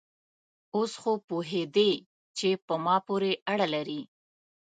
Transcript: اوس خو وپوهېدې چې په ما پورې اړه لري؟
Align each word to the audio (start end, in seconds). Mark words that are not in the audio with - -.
اوس 0.75 0.91
خو 1.01 1.11
وپوهېدې 1.17 1.91
چې 2.37 2.49
په 2.65 2.73
ما 2.83 2.95
پورې 3.07 3.31
اړه 3.53 3.67
لري؟ 3.75 4.01